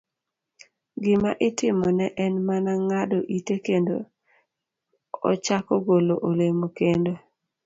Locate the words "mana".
2.47-2.71